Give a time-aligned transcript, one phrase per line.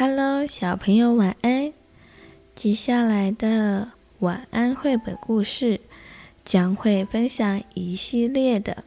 [0.00, 1.72] Hello，小朋友晚安。
[2.54, 3.90] 接下来的
[4.20, 5.80] 晚安绘本故事
[6.44, 8.84] 将会分享一系列的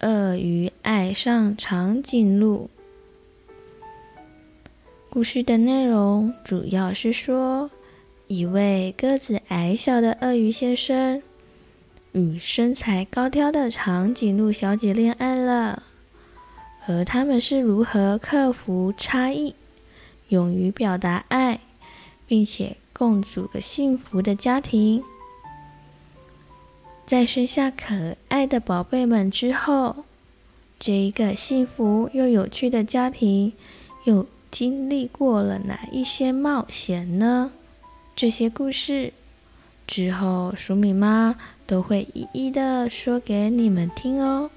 [0.08, 2.70] 《鳄鱼爱上长颈鹿》。
[5.10, 7.70] 故事的内容主要是说，
[8.26, 11.22] 一位个子矮小的鳄鱼先生
[12.12, 15.82] 与身材高挑的长颈鹿小姐恋爱了，
[16.86, 19.54] 而他们是如何克服差异，
[20.28, 21.60] 勇于表达爱，
[22.26, 25.02] 并且共组个幸福的家庭。
[27.06, 30.04] 在生下可爱的宝贝们之后，
[30.78, 33.52] 这一个幸福又有趣的家庭
[34.04, 37.52] 又经历过了哪一些冒险呢？
[38.16, 39.12] 这些故事
[39.86, 41.36] 之后，黍米妈
[41.66, 44.50] 都会一一的说给你们听哦。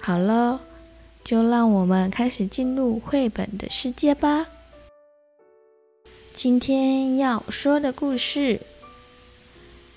[0.00, 0.60] 好了。
[1.24, 4.46] 就让我们开始进入绘本的世界吧。
[6.34, 8.60] 今天要说的故事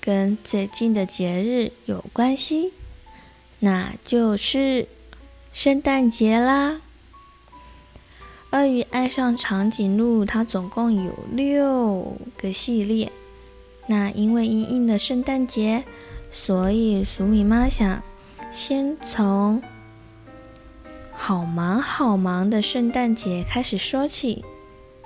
[0.00, 2.72] 跟最近的节日有关系，
[3.58, 4.86] 那就是
[5.52, 6.80] 圣诞节啦。
[8.52, 13.10] 鳄鱼爱上长颈鹿，它总共有六个系列。
[13.88, 15.82] 那因为因应的圣诞节，
[16.30, 18.00] 所以黍米妈想
[18.52, 19.60] 先从。
[21.12, 24.44] 好忙好忙的圣诞节开始说起，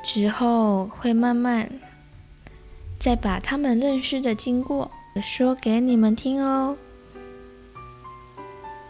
[0.03, 1.71] 之后会慢慢
[2.99, 4.91] 再把他们认识的经过
[5.23, 6.77] 说给你们听哦。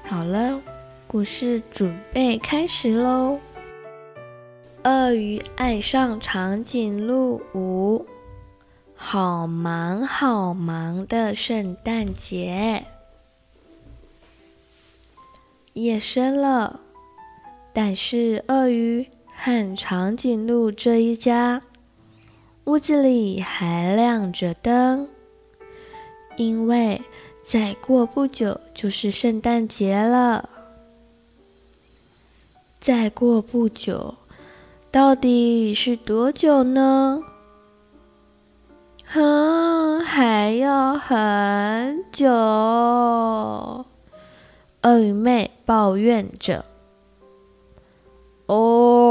[0.05, 0.61] 好了，
[1.07, 3.39] 故事准备开始喽。
[4.85, 8.05] 鳄鱼爱上长颈鹿五，
[8.97, 12.85] 好忙好忙的圣诞节，
[15.75, 16.81] 夜深了。
[17.73, 19.09] 但是鳄鱼
[19.45, 21.63] 和长颈鹿这一家，
[22.63, 25.09] 屋子里还亮着灯，
[26.37, 27.03] 因为
[27.45, 30.49] 再过不久就是圣诞节了。
[32.79, 34.15] 再过不久，
[34.93, 37.21] 到底是多久呢？
[39.07, 42.29] 哼，还要很久。
[44.83, 46.65] 鳄鱼妹抱怨着。
[48.47, 49.02] 哦，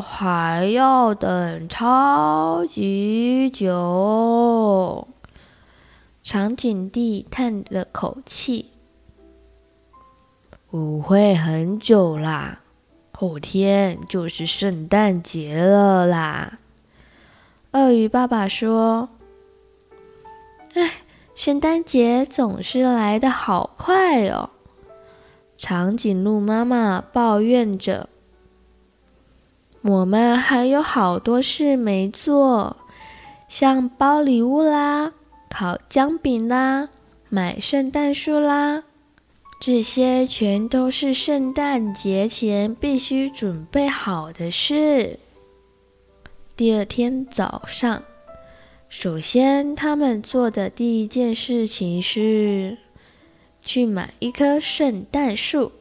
[0.00, 5.08] 还要等超级久。
[6.22, 8.70] 长颈弟叹了口气
[10.70, 12.60] ：“不会很久啦，
[13.12, 16.58] 后天就是圣诞节了啦。”
[17.72, 19.08] 鳄鱼爸爸说
[20.74, 20.92] ：“哎，
[21.34, 24.50] 圣诞节总是来得好快哦。”
[25.58, 28.08] 长颈鹿妈妈抱怨着。
[29.82, 32.76] 我们还有好多事没做，
[33.48, 35.12] 像包礼物啦、
[35.50, 36.88] 烤姜饼啦、
[37.28, 38.84] 买圣诞树啦，
[39.60, 45.18] 这些全都是圣诞节前必须准备好的事。
[46.56, 48.04] 第二天早上，
[48.88, 52.78] 首先他们做的第一件事情是
[53.60, 55.72] 去买一棵圣诞树，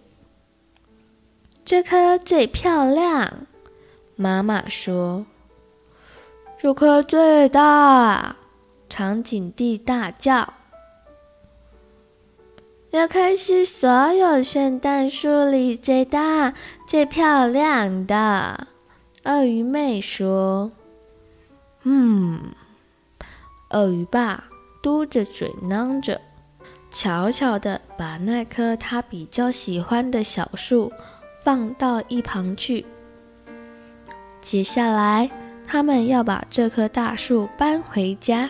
[1.63, 3.45] 这棵最漂亮。
[4.21, 5.25] 妈妈说
[6.59, 8.35] ：“这棵最大。”
[8.87, 10.53] 长颈弟大叫
[12.87, 16.53] ：“这棵是所有圣诞树里最大、
[16.85, 18.67] 最漂亮的。”
[19.25, 20.71] 鳄鱼妹说
[21.81, 22.39] ：“嗯。”
[23.71, 24.43] 鳄鱼爸
[24.83, 26.21] 嘟着嘴囔着，
[26.91, 30.91] 悄悄地把那棵他比较喜欢的小树
[31.43, 32.85] 放到一旁去。
[34.41, 35.29] 接下来，
[35.67, 38.49] 他们要把这棵大树搬回家。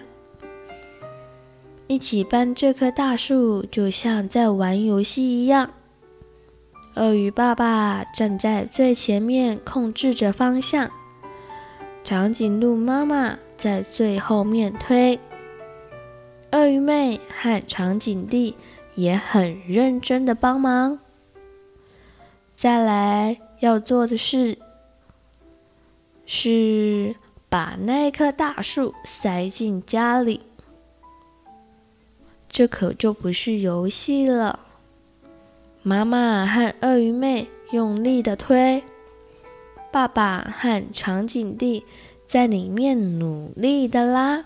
[1.88, 5.70] 一起搬这棵大树，就像在玩游戏一样。
[6.96, 10.88] 鳄鱼爸爸站在最前面，控制着方向；
[12.04, 15.20] 长颈鹿妈妈在最后面推。
[16.52, 18.56] 鳄鱼妹和长颈弟
[18.96, 20.98] 也很认真的帮忙。
[22.56, 24.58] 再来要做的是。
[26.26, 27.16] 是
[27.50, 30.42] 把那棵大树塞进家里，
[32.50, 34.60] 这可就不是游戏了。
[35.84, 38.84] 妈妈和鳄鱼妹用力的推，
[39.92, 41.84] 爸爸和长颈弟
[42.26, 44.46] 在里面努力的拉。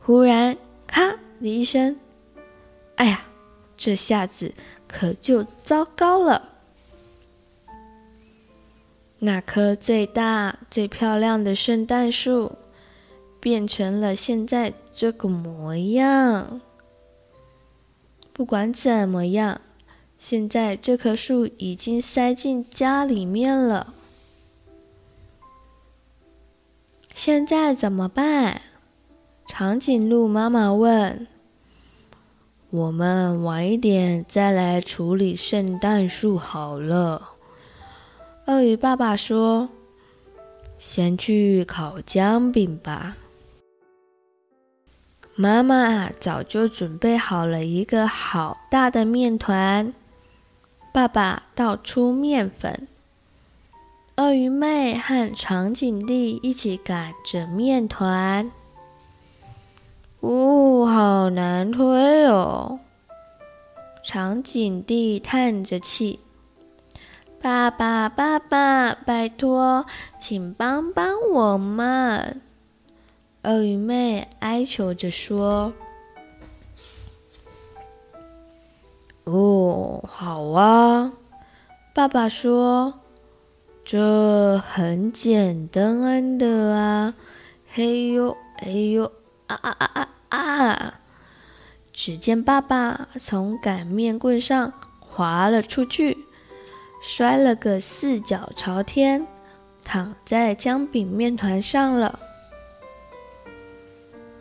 [0.00, 1.96] 忽然，咔的一声，
[2.96, 3.24] 哎呀，
[3.76, 4.52] 这下子
[4.86, 6.53] 可就糟糕了。
[9.24, 12.52] 那棵最大、最漂亮的圣诞树
[13.40, 16.60] 变成了现在这个模样。
[18.34, 19.62] 不管怎么样，
[20.18, 23.94] 现在这棵树已经塞进家里面了。
[27.14, 28.60] 现在怎么办？
[29.46, 31.26] 长颈鹿妈妈问。
[32.68, 37.33] 我们晚一点再来处理圣诞树好了。
[38.46, 39.70] 鳄鱼爸爸说
[40.78, 43.16] ：“先去烤姜饼吧。”
[45.34, 49.94] 妈妈早就准备好了一个好大的面团。
[50.92, 52.86] 爸爸倒出面粉，
[54.16, 58.52] 鳄鱼妹和长颈弟一起擀着面团。
[60.20, 62.78] 呜，好难推哦！
[64.04, 66.20] 长颈弟叹着气
[67.44, 69.84] ：“爸爸，爸爸，拜托，
[70.18, 72.40] 请帮帮我们！”
[73.44, 75.74] 鳄鱼妹哀求着说
[79.24, 81.12] ：“哦，好啊。”
[81.94, 83.00] 爸爸说
[83.84, 87.12] ：“这很简单的啊！”
[87.68, 89.12] 嘿呦，哎呦，
[89.48, 90.38] 啊啊啊啊！
[90.38, 90.94] 啊！
[91.92, 96.23] 只见爸爸从擀面棍上滑了出去，
[97.06, 99.26] 摔了个四脚朝天，
[99.84, 102.18] 躺在姜饼面团上了。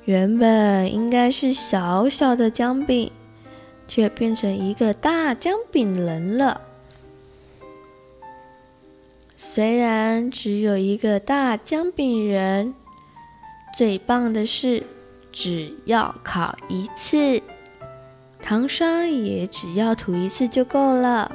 [0.06, 3.12] 原本应该是小小的姜饼，
[3.86, 6.62] 却变成一个大姜饼人了。
[9.36, 12.74] 虽然只有一个大姜饼人，
[13.76, 14.82] 最棒的是。
[15.36, 17.42] 只要烤一次，
[18.40, 21.32] 糖霜也只要涂一次就够了。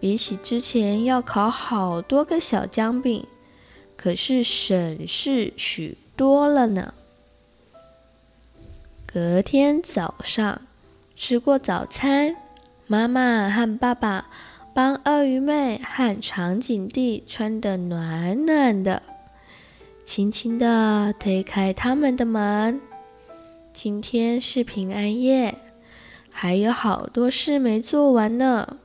[0.00, 3.26] 比起之前要烤好多个小姜饼，
[3.96, 6.94] 可是省事许多了呢。
[9.04, 10.62] 隔天早上
[11.16, 12.36] 吃过早餐，
[12.86, 14.28] 妈妈和爸爸
[14.72, 19.02] 帮鳄鱼妹和长颈弟穿得暖暖的，
[20.04, 22.80] 轻轻地推开他们的门。
[23.72, 25.56] 今天是平安夜，
[26.30, 28.76] 还有好多事没做完呢。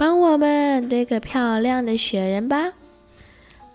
[0.00, 2.72] 帮我们堆个漂亮的雪人吧！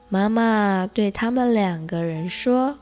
[0.09, 2.79] 妈妈对他们两个人说。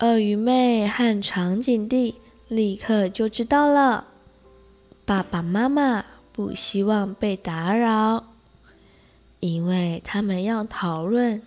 [0.00, 2.16] 鳄鱼妹和长颈弟
[2.48, 4.04] 立刻就知道了。
[5.06, 8.24] 爸爸妈妈不希望被打扰，
[9.40, 11.40] 因为他们要讨论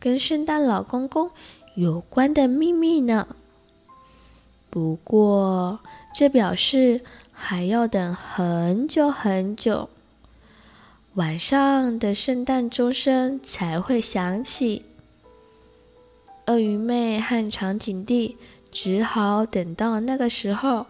[0.00, 1.30] 跟圣诞老公公
[1.74, 3.28] 有关的秘密呢。
[4.70, 5.80] 不过，
[6.14, 9.90] 这表示还要等很久很久，
[11.14, 14.84] 晚上的圣诞钟声才会响起。
[16.46, 18.36] 鳄鱼妹和长颈弟
[18.72, 20.86] 只好等到那个时候，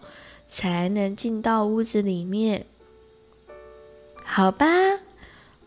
[0.50, 2.64] 才能进到屋子里面。
[4.24, 4.66] 好吧，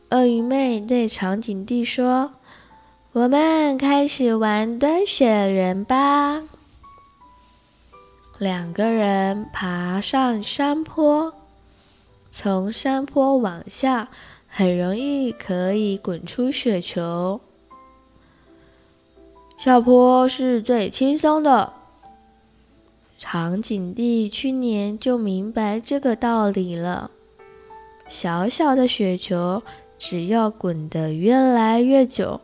[0.10, 2.32] 鳄鱼妹对长颈弟说。
[3.14, 6.44] 我们开始玩堆雪人吧。
[8.38, 11.34] 两个人爬上山坡，
[12.32, 14.10] 从山坡往下，
[14.58, 17.40] 很容易可以滚出雪球。
[19.56, 21.74] 下坡是最轻松的。
[23.20, 27.12] 长颈弟去年就明白这个道理了。
[28.08, 29.62] 小小的雪球，
[30.00, 32.42] 只要滚得越来越久。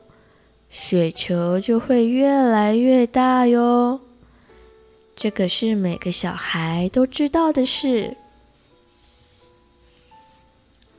[0.70, 4.00] 雪球就会越来越大哟，
[5.16, 8.16] 这个是每个小孩都知道的事。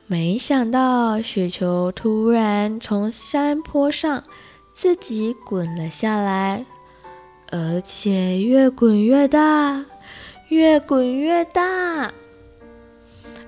[0.07, 4.23] 没想到雪球突然从山坡上
[4.71, 6.63] 自己滚了下来，
[7.51, 9.83] 而且越滚越大，
[10.49, 12.13] 越滚越大，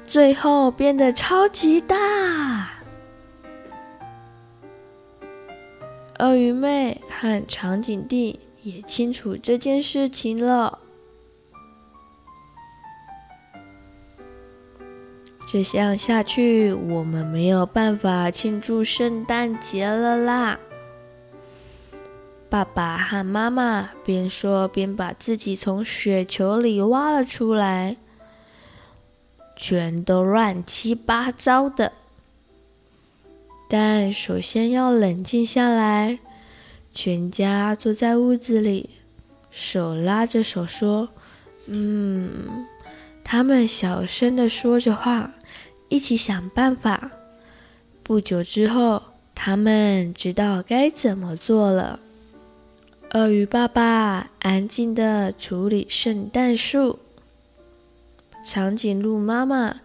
[0.07, 2.67] 最后变得超级大。
[6.17, 10.79] 鳄鱼妹和长颈弟也清楚这件事情了。
[15.49, 20.59] 这样下去，我们没有办法庆祝圣诞节了啦！
[22.49, 27.95] 爸爸和妈妈边说边把自己从雪球里挖了出来，
[29.55, 31.93] 全都乱七八糟的。
[33.69, 36.19] 但首先要冷静下来，
[36.91, 38.89] 全家坐在屋子里，
[39.49, 41.07] 手拉着手说
[41.67, 42.65] ：“嗯。”
[43.29, 45.29] 他们小声的说着话，
[45.89, 47.11] 一起想办法，
[48.03, 49.01] 不久之后，
[49.33, 51.99] 他们知道该怎么做了。
[53.13, 56.99] 鳄鱼爸爸安静地处理圣诞树，
[58.45, 59.79] 长颈鹿妈妈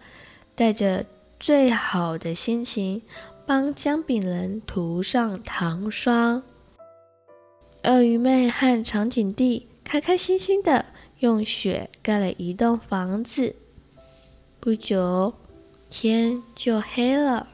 [0.55, 1.05] 带着
[1.39, 3.01] 最好的心情
[3.45, 6.43] 帮姜饼人涂上糖霜。
[7.83, 10.85] 鳄鱼妹和长颈弟开开心心地
[11.19, 13.55] 用雪盖了一栋房子。
[14.59, 15.33] 不久，
[15.95, 17.49] 天就黑了。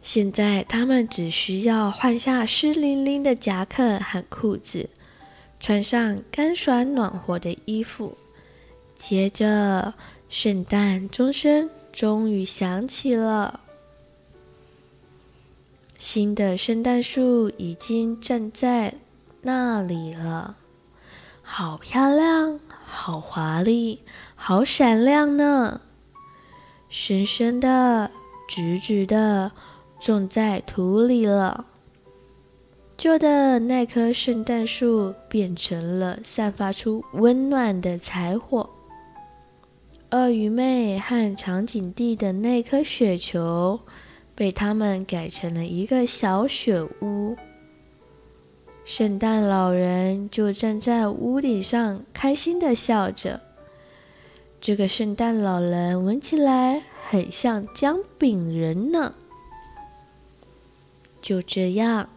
[0.00, 4.88] 现在他们只需要换下湿淋淋的夹克和裤子，
[5.60, 8.16] 穿上干爽暖和的衣服。
[8.96, 9.92] 接着，
[10.30, 13.60] 圣诞钟声终于响起了。
[15.96, 18.94] 新的圣诞树已经站在
[19.42, 20.56] 那里了，
[21.42, 24.00] 好漂亮，好华丽，
[24.34, 25.82] 好闪亮呢！
[26.92, 28.10] 深深的，
[28.46, 29.50] 直直的
[29.98, 31.64] 种在土里了。
[32.98, 38.68] 旧的那棵圣诞树变成了散发出温暖的柴火。
[40.10, 43.80] 鳄鱼妹和长颈弟的那颗雪球。
[44.34, 47.36] 被他们改成了一个小雪屋，
[48.82, 53.38] 圣诞老人就站在屋顶上，开心的笑着。
[54.62, 59.12] 这个圣诞老人闻起来很像姜饼人呢。
[61.20, 62.08] 就这样，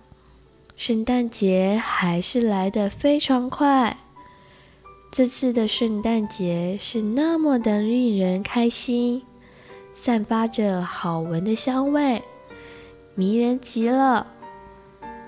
[0.77, 3.97] 圣诞节还是来得非常快。
[5.11, 9.23] 这次的圣诞节是那么的令人开心。
[9.95, 12.21] 散发着好闻的香味，
[13.15, 14.27] 迷人极了。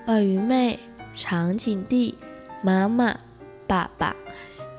[0.06, 0.78] 鳄鱼妹、
[1.16, 2.14] 长颈弟、
[2.62, 3.18] 妈妈、
[3.66, 4.14] 爸爸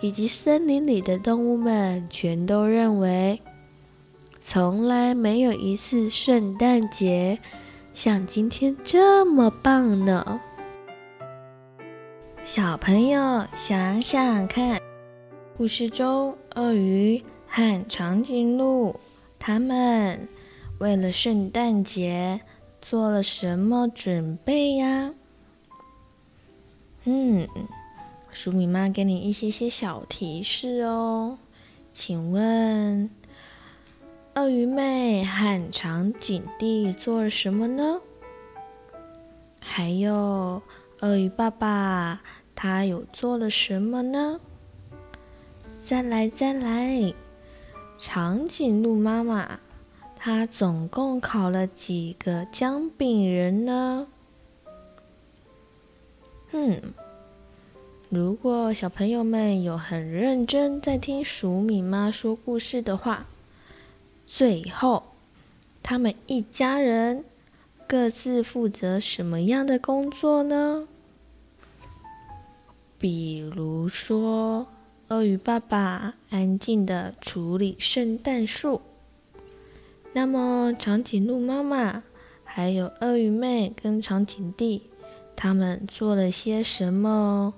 [0.01, 3.41] 以及森林里的动物们全都认为，
[4.39, 7.38] 从来没有一次圣诞节
[7.94, 10.39] 像今天这么棒呢。
[12.46, 14.82] 小朋友想想看，
[15.58, 19.00] 故事中鳄鱼和长颈鹿。
[19.38, 20.27] 他们
[20.79, 22.41] 为了圣诞节
[22.82, 25.13] 做了什么准备呀？
[27.03, 27.48] 嗯，
[28.39, 31.38] 黍米妈给你一些些小提示哦。
[31.91, 33.10] 请问，
[34.36, 38.00] 鳄鱼妹和长颈弟做了什么呢？
[39.60, 40.62] 还有，
[41.01, 42.22] 鳄鱼爸爸
[42.55, 44.39] 他有做了什么呢？
[45.84, 47.13] 再来，再来。
[47.98, 49.60] 长颈鹿妈妈，
[50.15, 54.08] 她总共烤了几个姜饼人呢？
[56.51, 56.81] 嗯，
[58.10, 63.28] 如果小朋友们有很认真在听鼠米妈说故事的话，
[64.25, 65.04] 最后
[65.84, 67.24] 他们一家人
[67.86, 70.88] 各自负责什么样的工作呢？
[72.98, 74.68] 比如说。
[75.10, 78.80] 鳄鱼爸爸安静的处理圣诞树，
[80.13, 82.04] 那么长颈鹿妈妈
[82.44, 84.84] 还有鳄鱼妹跟长颈弟，
[85.36, 87.56] 他们做了些什么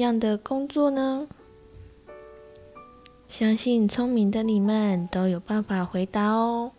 [0.00, 1.26] 样的工作呢？
[3.28, 6.72] 相信聪明的你们都有办法回答哦。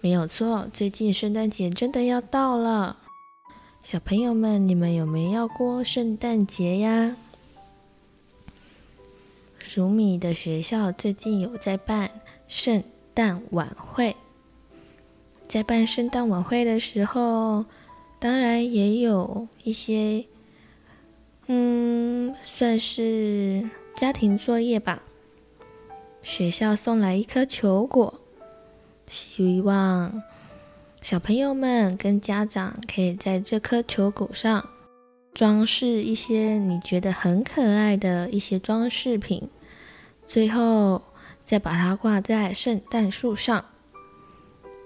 [0.00, 2.96] 没有错，最近圣诞节真的要到了，
[3.82, 7.16] 小朋友们，你们有没有要过圣诞节呀？
[9.60, 12.10] 黍米的学校最近有在办
[12.46, 14.16] 圣诞晚会，
[15.46, 17.66] 在办圣诞晚会的时候，
[18.18, 20.24] 当然也有一些，
[21.50, 25.02] 嗯，算是家庭作业吧。
[26.20, 28.20] 学校送来一颗球果，
[29.06, 30.22] 希望
[31.00, 34.68] 小朋友们跟家长可以在这颗球果上
[35.32, 39.48] 装饰一些你觉得很可爱的一些装饰品。
[40.26, 41.00] 最后，
[41.44, 43.64] 再把它挂在圣诞树上。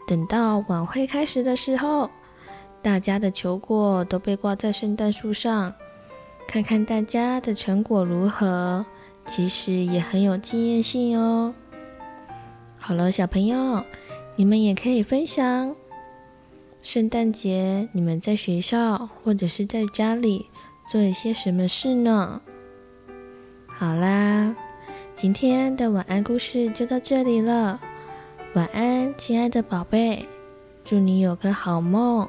[0.07, 2.09] 等到晚会开始的时候，
[2.83, 5.75] 大家的球果都被挂在圣诞树上，
[6.53, 8.85] 看看大家的成果如何，
[9.27, 11.55] 其实也很有纪念性哦。
[12.79, 13.83] 好了，小朋友，
[14.37, 15.75] 你们也可以分享
[16.83, 20.51] 圣诞节你们在学校或者是在家里
[20.87, 22.43] 做一些什么事呢？
[23.67, 24.55] 好啦。
[25.15, 27.81] 今天的晚安故事就到这里了，
[28.53, 30.29] 晚安，亲爱的宝贝，
[30.85, 32.29] 祝你有个好梦。